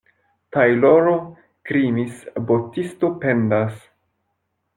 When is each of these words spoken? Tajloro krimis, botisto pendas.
Tajloro 0.55 1.13
krimis, 1.71 2.17
botisto 2.49 3.13
pendas. 3.27 3.79